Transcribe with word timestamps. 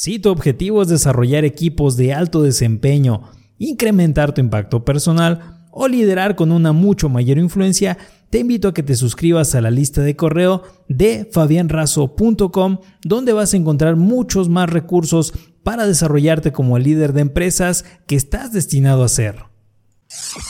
Si 0.00 0.20
tu 0.20 0.30
objetivo 0.30 0.80
es 0.80 0.86
desarrollar 0.86 1.44
equipos 1.44 1.96
de 1.96 2.14
alto 2.14 2.44
desempeño, 2.44 3.32
incrementar 3.58 4.32
tu 4.32 4.40
impacto 4.40 4.84
personal 4.84 5.66
o 5.72 5.88
liderar 5.88 6.36
con 6.36 6.52
una 6.52 6.72
mucho 6.72 7.08
mayor 7.08 7.36
influencia, 7.36 7.98
te 8.30 8.38
invito 8.38 8.68
a 8.68 8.74
que 8.74 8.84
te 8.84 8.94
suscribas 8.94 9.56
a 9.56 9.60
la 9.60 9.72
lista 9.72 10.00
de 10.02 10.14
correo 10.14 10.62
de 10.88 11.28
fabianrazo.com 11.32 12.78
donde 13.02 13.32
vas 13.32 13.52
a 13.52 13.56
encontrar 13.56 13.96
muchos 13.96 14.48
más 14.48 14.70
recursos 14.70 15.34
para 15.64 15.84
desarrollarte 15.84 16.52
como 16.52 16.78
líder 16.78 17.12
de 17.12 17.22
empresas 17.22 17.84
que 18.06 18.14
estás 18.14 18.52
destinado 18.52 19.02
a 19.02 19.08
ser. 19.08 19.46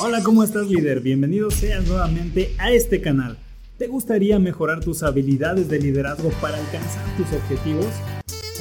Hola, 0.00 0.22
¿cómo 0.22 0.44
estás 0.44 0.68
líder? 0.68 1.00
Bienvenido 1.00 1.50
seas 1.50 1.86
nuevamente 1.86 2.54
a 2.58 2.70
este 2.70 3.00
canal. 3.00 3.38
¿Te 3.78 3.86
gustaría 3.86 4.38
mejorar 4.38 4.80
tus 4.80 5.02
habilidades 5.02 5.70
de 5.70 5.80
liderazgo 5.80 6.28
para 6.42 6.58
alcanzar 6.58 7.16
tus 7.16 7.32
objetivos? 7.32 7.86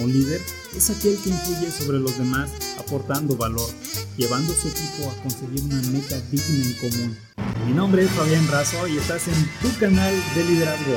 Un 0.02 0.14
líder 0.14 0.40
es 0.78 0.92
aquel 0.92 1.18
que 1.24 1.30
influye 1.30 1.72
sobre 1.72 1.98
los 1.98 2.20
demás 2.20 2.52
aportando 2.80 3.36
valor, 3.36 3.68
llevando 4.16 4.54
a 4.54 4.56
su 4.56 4.68
equipo 4.68 5.10
a 5.10 5.24
conseguir 5.24 5.64
una 5.64 5.82
meta 5.90 6.22
digna 6.30 6.66
en 6.66 6.74
común. 6.92 7.18
Mi 7.66 7.74
nombre 7.74 8.04
es 8.04 8.12
Fabián 8.12 8.48
Razo 8.52 8.88
y 8.88 8.98
estás 8.98 9.28
en 9.28 9.34
tu 9.60 9.76
canal 9.80 10.14
de 10.36 10.44
liderazgo. 10.44 10.94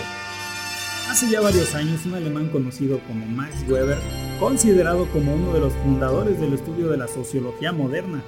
Hace 1.08 1.30
ya 1.30 1.40
varios 1.40 1.74
años 1.74 2.04
un 2.04 2.14
alemán 2.14 2.50
conocido 2.50 3.00
como 3.08 3.24
Max 3.24 3.64
Weber, 3.66 3.96
considerado 4.38 5.08
como 5.12 5.34
uno 5.34 5.54
de 5.54 5.60
los 5.60 5.72
fundadores 5.72 6.38
del 6.38 6.52
estudio 6.52 6.88
de 6.88 6.98
la 6.98 7.08
sociología 7.08 7.72
moderna, 7.72 8.22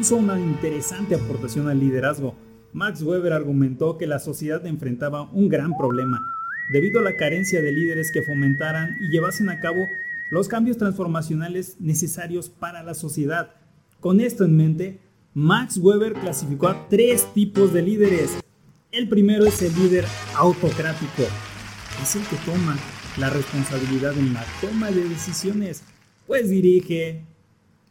hizo 0.00 0.16
una 0.16 0.40
interesante 0.40 1.16
aportación 1.16 1.68
al 1.68 1.80
liderazgo. 1.80 2.34
Max 2.72 3.02
Weber 3.02 3.34
argumentó 3.34 3.98
que 3.98 4.06
la 4.06 4.20
sociedad 4.20 4.64
enfrentaba 4.66 5.30
un 5.32 5.50
gran 5.50 5.76
problema, 5.76 6.26
debido 6.72 7.00
a 7.00 7.02
la 7.02 7.16
carencia 7.16 7.60
de 7.60 7.72
líderes 7.72 8.10
que 8.10 8.22
fomentaran 8.22 8.96
y 9.02 9.12
llevasen 9.12 9.50
a 9.50 9.60
cabo 9.60 9.84
los 10.34 10.48
cambios 10.48 10.76
transformacionales 10.78 11.76
necesarios 11.78 12.48
para 12.48 12.82
la 12.82 12.94
sociedad. 12.94 13.50
Con 14.00 14.18
esto 14.18 14.44
en 14.44 14.56
mente, 14.56 14.98
Max 15.32 15.78
Weber 15.78 16.14
clasificó 16.14 16.66
a 16.66 16.88
tres 16.88 17.32
tipos 17.34 17.72
de 17.72 17.82
líderes. 17.82 18.38
El 18.90 19.08
primero 19.08 19.46
es 19.46 19.62
el 19.62 19.72
líder 19.76 20.04
autocrático. 20.34 21.22
Es 22.02 22.16
el 22.16 22.22
que 22.22 22.34
toma 22.44 22.76
la 23.16 23.30
responsabilidad 23.30 24.18
en 24.18 24.34
la 24.34 24.44
toma 24.60 24.90
de 24.90 25.08
decisiones, 25.08 25.84
pues 26.26 26.50
dirige, 26.50 27.22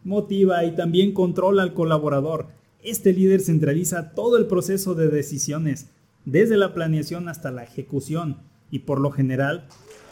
motiva 0.04 0.66
y 0.66 0.76
también 0.76 1.14
controla 1.14 1.64
al 1.64 1.74
colaborador. 1.74 2.48
Este 2.84 3.14
líder 3.14 3.40
centraliza 3.40 4.12
todo 4.16 4.36
el 4.36 4.48
proceso 4.48 4.96
de 4.96 5.08
decisiones, 5.08 5.88
desde 6.26 6.58
la 6.58 6.74
planeación 6.74 7.30
hasta 7.30 7.52
la 7.52 7.64
ejecución, 7.64 8.40
y 8.74 8.80
por 8.80 9.00
lo 9.00 9.12
general 9.12 9.68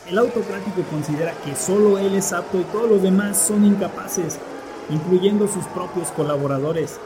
el 0.07 0.19
autocrático 0.19 0.83
considera 0.83 1.33
que 1.43 1.55
solo 1.55 1.97
él 1.97 2.13
es 2.13 2.31
apto 2.31 2.61
y 2.61 2.63
todos 2.65 2.87
los 2.87 3.01
demás 3.01 3.41
son 3.41 3.65
incapaces, 3.65 4.37
incluyendo 4.91 5.47
sus 5.47 5.65
propios 5.65 6.09
colaboradores. 6.09 6.99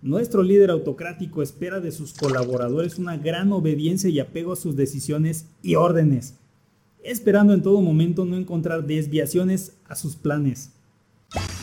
Nuestro 0.00 0.42
líder 0.42 0.70
autocrático 0.70 1.42
espera 1.42 1.80
de 1.80 1.92
sus 1.92 2.14
colaboradores 2.14 2.98
una 2.98 3.18
gran 3.18 3.52
obediencia 3.52 4.08
y 4.08 4.18
apego 4.18 4.54
a 4.54 4.56
sus 4.56 4.76
decisiones 4.76 5.46
y 5.62 5.74
órdenes, 5.74 6.36
esperando 7.02 7.52
en 7.52 7.62
todo 7.62 7.82
momento 7.82 8.24
no 8.24 8.38
encontrar 8.38 8.86
desviaciones 8.86 9.76
a 9.86 9.96
sus 9.96 10.16
planes. 10.16 10.72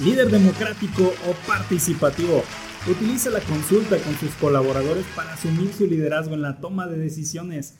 Líder 0.03 0.29
democrático 0.29 1.01
o 1.03 1.47
participativo. 1.47 2.43
Utiliza 2.87 3.31
la 3.31 3.39
consulta 3.39 3.97
con 3.97 4.13
sus 4.15 4.31
colaboradores 4.35 5.05
para 5.15 5.33
asumir 5.33 5.73
su 5.73 5.87
liderazgo 5.87 6.35
en 6.35 6.43
la 6.43 6.59
toma 6.59 6.87
de 6.87 6.97
decisiones 6.97 7.79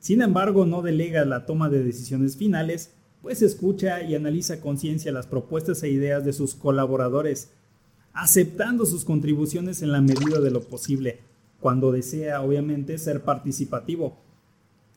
sin 0.00 0.22
embargo, 0.22 0.64
no 0.64 0.80
delega 0.80 1.26
la 1.26 1.44
toma 1.44 1.68
de 1.68 1.84
decisiones 1.84 2.38
finales, 2.38 2.94
pues 3.20 3.42
escucha 3.42 4.02
y 4.02 4.14
analiza 4.14 4.62
con 4.62 4.78
ciencia 4.78 5.12
las 5.12 5.26
propuestas 5.26 5.82
e 5.82 5.90
ideas 5.90 6.24
de 6.24 6.32
sus 6.32 6.54
colaboradores, 6.54 7.52
aceptando 8.14 8.86
sus 8.86 9.04
contribuciones 9.04 9.82
en 9.82 9.92
la 9.92 10.00
medida 10.00 10.40
de 10.40 10.50
lo 10.50 10.62
posible, 10.62 11.20
cuando 11.60 11.92
desea 11.92 12.40
obviamente 12.40 12.96
ser 12.96 13.24
participativo. 13.24 14.16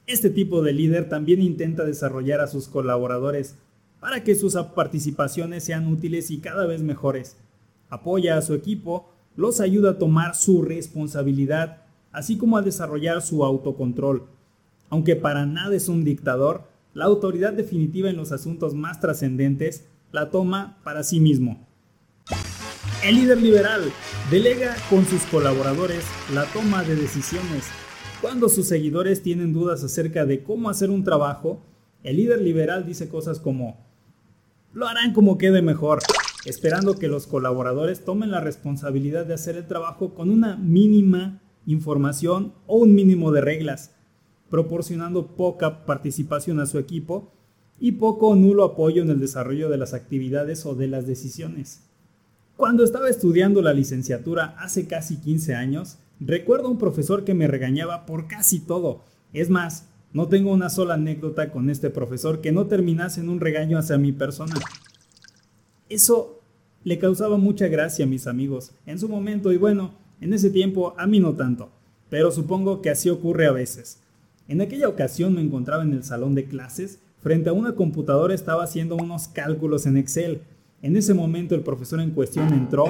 Este 0.08 0.30
tipo 0.30 0.62
de 0.62 0.72
líder 0.72 1.10
también 1.10 1.42
intenta 1.42 1.84
desarrollar 1.84 2.40
a 2.40 2.48
sus 2.48 2.70
colaboradores 2.70 3.58
para 4.00 4.24
que 4.24 4.36
sus 4.36 4.56
participaciones 4.74 5.66
sean 5.66 5.88
útiles 5.88 6.32
y 6.32 6.40
cada 6.40 6.66
vez 6.66 6.82
mejores. 6.82 7.36
Apoya 7.90 8.38
a 8.38 8.42
su 8.42 8.54
equipo, 8.54 9.14
los 9.36 9.60
ayuda 9.60 9.92
a 9.92 9.98
tomar 9.98 10.36
su 10.36 10.62
responsabilidad, 10.62 11.84
así 12.14 12.38
como 12.38 12.58
a 12.58 12.62
desarrollar 12.62 13.22
su 13.22 13.44
autocontrol 13.44 14.33
aunque 14.90 15.16
para 15.16 15.46
nada 15.46 15.76
es 15.76 15.88
un 15.88 16.04
dictador, 16.04 16.68
la 16.94 17.06
autoridad 17.06 17.54
definitiva 17.54 18.10
en 18.10 18.18
los 18.18 18.32
asuntos 18.32 18.76
más 18.76 19.00
trascendentes 19.00 19.86
la 20.12 20.30
toma 20.30 20.78
para 20.84 21.04
sí 21.04 21.20
mismo. 21.20 21.66
El 23.04 23.16
líder 23.16 23.42
liberal 23.42 23.82
delega 24.30 24.76
con 24.90 25.06
sus 25.06 25.24
colaboradores 25.24 26.06
la 26.34 26.46
toma 26.46 26.84
de 26.84 26.96
decisiones. 26.96 27.66
Cuando 28.22 28.48
sus 28.48 28.68
seguidores 28.68 29.24
tienen 29.24 29.52
dudas 29.52 29.84
acerca 29.84 30.26
de 30.26 30.44
cómo 30.44 30.70
hacer 30.70 30.90
un 30.90 31.04
trabajo, 31.04 31.62
el 32.04 32.18
líder 32.18 32.42
liberal 32.42 32.86
dice 32.86 33.10
cosas 33.10 33.40
como, 33.40 33.86
lo 34.72 34.88
harán 34.88 35.14
como 35.14 35.38
quede 35.38 35.62
mejor, 35.62 36.00
esperando 36.46 36.98
que 36.98 37.08
los 37.08 37.28
colaboradores 37.28 38.06
tomen 38.06 38.32
la 38.32 38.40
responsabilidad 38.40 39.26
de 39.26 39.34
hacer 39.34 39.58
el 39.58 39.68
trabajo 39.68 40.14
con 40.14 40.30
una 40.30 40.56
mínima 40.56 41.42
información 41.66 42.54
o 42.68 42.78
un 42.78 42.94
mínimo 42.94 43.32
de 43.32 43.42
reglas 43.42 43.96
proporcionando 44.54 45.36
poca 45.36 45.84
participación 45.84 46.60
a 46.60 46.68
su 46.68 46.78
equipo 46.78 47.34
y 47.80 47.94
poco 47.94 48.28
o 48.28 48.36
nulo 48.36 48.64
apoyo 48.64 49.02
en 49.02 49.10
el 49.10 49.20
desarrollo 49.20 49.68
de 49.68 49.80
las 49.80 49.96
actividades 49.96 50.68
o 50.68 50.76
de 50.76 50.86
las 50.86 51.08
decisiones. 51.08 51.82
Cuando 52.56 52.84
estaba 52.84 53.10
estudiando 53.10 53.64
la 53.64 53.74
licenciatura 53.74 54.56
hace 54.60 54.86
casi 54.86 55.18
15 55.20 55.56
años, 55.56 55.98
recuerdo 56.20 56.68
a 56.68 56.70
un 56.70 56.78
profesor 56.78 57.24
que 57.24 57.34
me 57.34 57.48
regañaba 57.48 58.06
por 58.06 58.28
casi 58.28 58.60
todo. 58.60 59.02
Es 59.34 59.50
más, 59.50 59.90
no 60.12 60.28
tengo 60.28 60.52
una 60.52 60.70
sola 60.70 60.94
anécdota 60.94 61.50
con 61.50 61.72
este 61.72 61.90
profesor 61.90 62.40
que 62.40 62.52
no 62.52 62.68
terminase 62.68 63.22
en 63.22 63.30
un 63.30 63.40
regaño 63.40 63.80
hacia 63.80 63.98
mi 63.98 64.12
persona. 64.12 64.54
Eso 65.90 66.44
le 66.84 67.00
causaba 67.00 67.38
mucha 67.38 67.70
gracia 67.70 68.06
a 68.06 68.08
mis 68.08 68.28
amigos 68.28 68.72
en 68.86 69.00
su 69.00 69.10
momento 69.10 69.52
y 69.52 69.58
bueno, 69.58 69.96
en 70.22 70.32
ese 70.32 70.52
tiempo 70.52 70.94
a 71.00 71.08
mí 71.08 71.20
no 71.20 71.34
tanto, 71.34 71.72
pero 72.12 72.32
supongo 72.32 72.84
que 72.84 72.92
así 72.92 73.10
ocurre 73.10 73.48
a 73.48 73.52
veces. 73.52 74.03
En 74.48 74.60
aquella 74.60 74.90
ocasión 74.90 75.34
me 75.34 75.42
encontraba 75.42 75.84
en 75.84 75.94
el 75.94 76.04
salón 76.04 76.36
de 76.36 76.46
clases, 76.46 77.00
frente 77.22 77.50
a 77.50 77.54
una 77.54 77.76
computadora 77.76 78.34
estaba 78.34 78.64
haciendo 78.64 78.98
unos 78.98 79.30
cálculos 79.30 79.86
en 79.86 79.96
Excel. 79.96 80.42
En 80.82 80.98
ese 80.98 81.14
momento 81.14 81.56
el 81.56 81.62
profesor 81.62 82.02
en 82.02 82.12
cuestión 82.12 82.52
entró, 82.54 82.86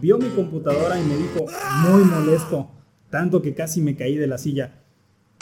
vio 0.00 0.16
mi 0.16 0.28
computadora 0.28 1.00
y 1.00 1.04
me 1.04 1.16
dijo, 1.16 1.46
muy 1.82 2.04
molesto, 2.04 2.70
tanto 3.10 3.42
que 3.42 3.54
casi 3.54 3.80
me 3.80 3.96
caí 3.96 4.16
de 4.16 4.28
la 4.28 4.38
silla. 4.38 4.80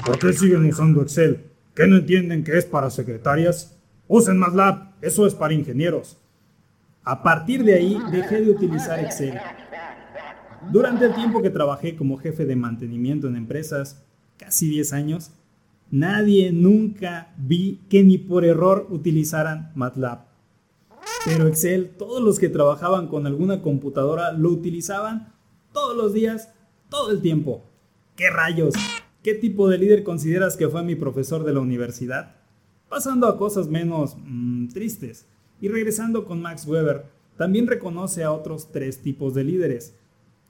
¿Por 0.05 0.19
qué 0.19 0.32
siguen 0.32 0.65
usando 0.65 1.03
Excel? 1.03 1.44
¿Qué 1.75 1.87
no 1.87 1.97
entienden 1.97 2.43
que 2.43 2.56
es 2.56 2.65
para 2.65 2.88
secretarias? 2.88 3.78
Usen 4.09 4.38
MATLAB, 4.38 4.94
eso 5.03 5.26
es 5.26 5.34
para 5.34 5.53
ingenieros. 5.53 6.16
A 7.03 7.22
partir 7.22 7.65
de 7.65 7.75
ahí 7.75 7.99
dejé 8.11 8.41
de 8.41 8.50
utilizar 8.50 8.99
Excel. 8.99 9.38
Durante 10.72 11.05
el 11.05 11.15
tiempo 11.15 11.43
que 11.43 11.50
trabajé 11.50 11.97
como 11.97 12.16
jefe 12.16 12.47
de 12.47 12.56
mantenimiento 12.56 13.28
en 13.28 13.37
empresas, 13.37 14.03
casi 14.39 14.69
10 14.69 14.93
años, 14.93 15.33
nadie 15.91 16.53
nunca 16.53 17.34
vi 17.39 17.81
que 17.89 18.03
ni 18.03 18.19
por 18.19 18.45
error 18.45 18.87
utilizaran 18.91 19.72
MATLAB. 19.75 20.27
Pero 21.25 21.47
Excel, 21.47 21.91
todos 21.97 22.22
los 22.22 22.39
que 22.39 22.49
trabajaban 22.49 23.09
con 23.09 23.27
alguna 23.27 23.62
computadora 23.62 24.33
lo 24.33 24.50
utilizaban 24.50 25.33
todos 25.73 25.97
los 25.97 26.12
días, 26.12 26.50
todo 26.91 27.11
el 27.11 27.21
tiempo. 27.21 27.65
¿Qué 28.17 28.31
rayos? 28.31 28.75
¿Qué 29.23 29.34
tipo 29.34 29.69
de 29.69 29.78
líder 29.78 30.05
consideras 30.05 30.56
que 30.56 30.69
fue 30.69 30.83
mi 30.83 30.94
profesor 30.94 31.44
de 31.44 31.55
la 31.55 31.61
universidad? 31.61 32.37
Pasando 32.89 33.27
a 33.27 33.39
cosas 33.39 33.69
menos 33.69 34.17
mm, 34.23 34.69
tristes 34.69 35.27
y 35.61 35.69
regresando 35.69 36.27
con 36.27 36.43
Max 36.43 36.67
Weber, 36.67 37.06
también 37.37 37.67
reconoce 37.67 38.23
a 38.23 38.31
otros 38.31 38.70
tres 38.70 39.00
tipos 39.00 39.35
de 39.35 39.44
líderes. 39.44 39.94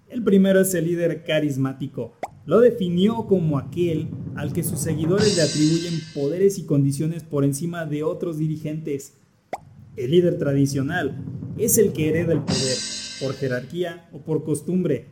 El 0.09 0.23
primero 0.23 0.61
es 0.61 0.75
el 0.75 0.87
líder 0.87 1.25
carismático, 1.25 2.15
lo 2.47 2.61
definió 2.61 3.27
como 3.27 3.59
aquel 3.59 4.09
al 4.37 4.53
que 4.53 4.63
sus 4.63 4.81
seguidores 4.81 5.37
le 5.37 5.43
atribuyen 5.43 6.01
poderes 6.13 6.59
y 6.59 6.65
condiciones 6.65 7.23
por 7.23 7.45
encima 7.45 7.87
de 7.87 8.03
otros 8.03 8.39
dirigentes. 8.39 9.15
El 9.97 10.11
líder 10.11 10.39
tradicional 10.39 11.25
es 11.57 11.79
el 11.79 11.93
que 11.93 12.09
hereda 12.09 12.33
el 12.33 12.41
poder, 12.41 12.77
por 13.21 13.35
jerarquía 13.35 14.09
o 14.13 14.19
por 14.19 14.45
costumbre. 14.45 15.07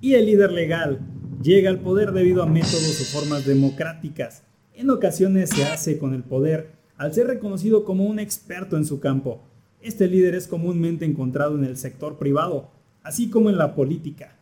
Y 0.00 0.14
el 0.14 0.26
líder 0.26 0.52
legal 0.52 1.00
llega 1.42 1.70
al 1.70 1.80
poder 1.80 2.12
debido 2.12 2.42
a 2.42 2.46
métodos 2.46 3.00
o 3.00 3.04
formas 3.04 3.46
democráticas. 3.46 4.42
En 4.74 4.90
ocasiones 4.90 5.50
se 5.50 5.64
hace 5.64 5.98
con 5.98 6.14
el 6.14 6.24
poder 6.24 6.72
al 6.96 7.12
ser 7.14 7.26
reconocido 7.26 7.84
como 7.84 8.04
un 8.04 8.18
experto 8.18 8.76
en 8.76 8.84
su 8.84 9.00
campo. 9.00 9.42
Este 9.80 10.08
líder 10.08 10.34
es 10.34 10.48
comúnmente 10.48 11.04
encontrado 11.04 11.56
en 11.56 11.64
el 11.64 11.76
sector 11.76 12.18
privado, 12.18 12.70
así 13.02 13.28
como 13.28 13.50
en 13.50 13.58
la 13.58 13.74
política. 13.74 14.36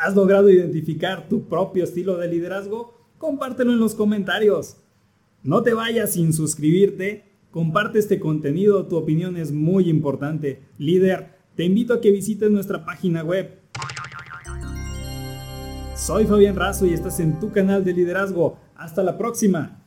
¿Has 0.00 0.16
logrado 0.16 0.48
identificar 0.48 1.28
tu 1.28 1.48
propio 1.48 1.84
estilo 1.84 2.16
de 2.16 2.28
liderazgo? 2.28 2.94
Compártelo 3.18 3.72
en 3.72 3.80
los 3.80 3.94
comentarios. 3.94 4.78
No 5.42 5.62
te 5.62 5.74
vayas 5.74 6.14
sin 6.14 6.32
suscribirte 6.32 7.30
Comparte 7.50 7.98
este 7.98 8.20
contenido, 8.20 8.86
tu 8.86 8.96
opinión 8.96 9.36
es 9.36 9.50
muy 9.50 9.90
importante. 9.90 10.62
Líder, 10.78 11.34
te 11.56 11.64
invito 11.64 11.94
a 11.94 12.00
que 12.00 12.12
visites 12.12 12.48
nuestra 12.48 12.84
página 12.84 13.24
web. 13.24 13.58
Soy 15.96 16.26
Fabián 16.26 16.54
Razo 16.54 16.86
y 16.86 16.92
estás 16.92 17.18
en 17.18 17.40
tu 17.40 17.50
canal 17.50 17.84
de 17.84 17.92
liderazgo. 17.92 18.56
Hasta 18.76 19.02
la 19.02 19.18
próxima. 19.18 19.79